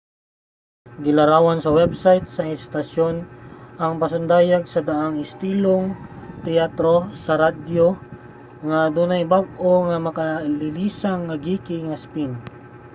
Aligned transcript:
gilarawan 1.03 1.59
sa 1.61 1.73
web 1.79 1.91
site 2.03 2.27
sa 2.35 2.43
istasyon 2.57 3.15
ang 3.83 3.93
pasundayag 4.01 4.63
nga 4.71 4.81
daang 4.89 5.15
istilong 5.25 5.85
teatro 6.45 6.95
sa 7.23 7.33
radyo 7.43 7.85
nga 8.67 8.77
adunay 8.87 9.23
bag-o 9.33 9.71
ug 9.79 9.87
makalilisang 10.07 11.21
nga 11.25 11.35
geeky 11.45 11.77
nga 11.87 11.97
spin! 12.03 12.31